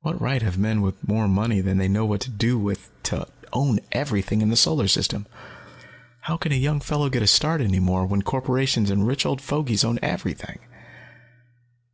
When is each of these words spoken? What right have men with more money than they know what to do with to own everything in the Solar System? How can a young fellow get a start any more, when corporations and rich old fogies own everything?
What 0.00 0.18
right 0.18 0.40
have 0.40 0.56
men 0.56 0.80
with 0.80 1.06
more 1.06 1.28
money 1.28 1.60
than 1.60 1.76
they 1.76 1.86
know 1.86 2.06
what 2.06 2.22
to 2.22 2.30
do 2.30 2.58
with 2.58 2.90
to 3.02 3.28
own 3.52 3.78
everything 3.92 4.40
in 4.40 4.48
the 4.48 4.56
Solar 4.56 4.88
System? 4.88 5.26
How 6.22 6.38
can 6.38 6.50
a 6.50 6.54
young 6.54 6.80
fellow 6.80 7.10
get 7.10 7.22
a 7.22 7.26
start 7.26 7.60
any 7.60 7.78
more, 7.78 8.06
when 8.06 8.22
corporations 8.22 8.88
and 8.88 9.06
rich 9.06 9.26
old 9.26 9.42
fogies 9.42 9.84
own 9.84 9.98
everything? 10.00 10.60